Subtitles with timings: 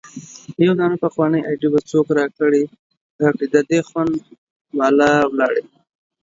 [0.65, 2.63] يو دانه پخوانۍ ايډي به څوک را کړي
[3.53, 4.13] د دې خوند
[4.77, 5.63] بالا ولاړی